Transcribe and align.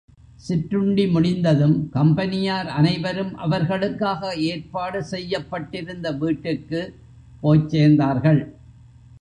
சிற்றுண்டி 0.37 1.07
முடிந்ததும் 1.07 1.89
கம்பெனியார் 1.89 2.67
அனைவரும் 2.69 3.37
அவர்களுக்காக 3.37 4.33
ஏற்பாடு 4.45 5.03
செய்யப்பட்டிருந்த 5.03 6.11
வீட்டுக்குப் 6.17 6.93
போய்ச் 7.41 7.69
சேர்ந்தார்கள். 7.69 8.41